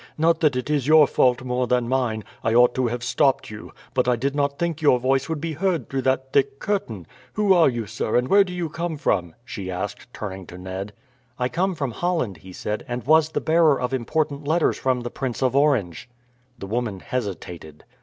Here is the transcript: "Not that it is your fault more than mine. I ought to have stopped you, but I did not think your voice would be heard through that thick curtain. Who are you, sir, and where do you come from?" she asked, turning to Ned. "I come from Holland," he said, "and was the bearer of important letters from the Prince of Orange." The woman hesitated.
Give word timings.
"Not 0.17 0.39
that 0.39 0.55
it 0.55 0.67
is 0.71 0.87
your 0.87 1.05
fault 1.05 1.43
more 1.43 1.67
than 1.67 1.87
mine. 1.87 2.23
I 2.43 2.55
ought 2.55 2.73
to 2.73 2.87
have 2.87 3.03
stopped 3.03 3.51
you, 3.51 3.71
but 3.93 4.07
I 4.07 4.15
did 4.15 4.33
not 4.33 4.57
think 4.57 4.81
your 4.81 4.97
voice 4.97 5.29
would 5.29 5.39
be 5.39 5.53
heard 5.53 5.87
through 5.91 6.01
that 6.01 6.33
thick 6.33 6.57
curtain. 6.57 7.05
Who 7.33 7.53
are 7.53 7.69
you, 7.69 7.85
sir, 7.85 8.15
and 8.15 8.27
where 8.27 8.43
do 8.43 8.51
you 8.51 8.67
come 8.67 8.97
from?" 8.97 9.35
she 9.45 9.69
asked, 9.69 10.11
turning 10.11 10.47
to 10.47 10.57
Ned. 10.57 10.93
"I 11.37 11.49
come 11.49 11.75
from 11.75 11.91
Holland," 11.91 12.37
he 12.37 12.51
said, 12.51 12.83
"and 12.87 13.03
was 13.05 13.29
the 13.29 13.41
bearer 13.41 13.79
of 13.79 13.93
important 13.93 14.47
letters 14.47 14.79
from 14.79 15.01
the 15.01 15.11
Prince 15.11 15.43
of 15.43 15.55
Orange." 15.55 16.09
The 16.57 16.65
woman 16.65 17.01
hesitated. 17.01 17.83